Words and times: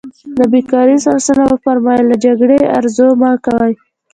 نبي 0.39 0.61
کريم 0.71 0.99
ص 1.25 1.27
وفرمايل 1.51 2.03
له 2.11 2.15
جګړې 2.25 2.59
ارزو 2.77 3.07
مه 3.21 3.31
کوئ. 3.45 3.71